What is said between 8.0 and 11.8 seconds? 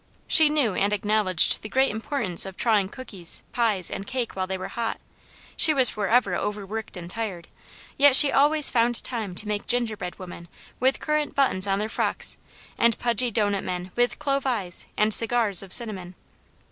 she always found time to make gingerbread women with currant buttons on